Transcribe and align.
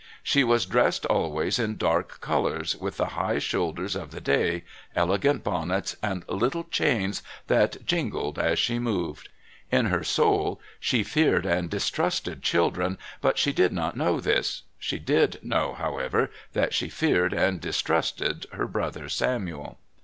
She 0.23 0.43
was 0.43 0.65
dressed 0.65 1.05
always 1.05 1.59
in 1.59 1.77
dark 1.77 2.21
colours, 2.21 2.75
with 2.75 2.97
the 2.97 3.05
high 3.09 3.37
shoulders 3.37 3.95
of 3.95 4.09
the 4.09 4.19
day, 4.19 4.63
elegant 4.95 5.43
bonnets 5.43 5.95
and 6.01 6.25
little 6.27 6.63
chains 6.63 7.21
that 7.45 7.85
jingled 7.85 8.39
as 8.39 8.57
she 8.57 8.79
moved. 8.79 9.29
In 9.69 9.85
her 9.85 10.03
soul 10.03 10.59
she 10.79 11.03
feared 11.03 11.45
and 11.45 11.69
distrusted 11.69 12.41
children, 12.41 12.97
but 13.21 13.37
she 13.37 13.53
did 13.53 13.71
not 13.73 13.95
know 13.95 14.19
this. 14.19 14.63
She 14.79 14.97
did 14.97 15.37
know, 15.43 15.73
however, 15.75 16.31
that 16.53 16.73
she 16.73 16.89
feared 16.89 17.31
and 17.31 17.61
distrusted 17.61 18.47
her 18.53 18.65
brother 18.65 19.07
Samuel. 19.07 19.77